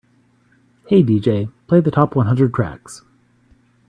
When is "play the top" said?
1.67-2.15